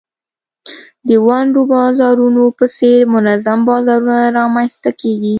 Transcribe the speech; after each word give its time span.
د 1.07 1.09
ونډو 1.25 1.61
د 1.65 1.69
بازارونو 1.73 2.43
په 2.57 2.65
څېر 2.75 2.99
منظم 3.13 3.59
بازارونه 3.69 4.17
رامینځته 4.37 4.91
کیږي. 5.01 5.29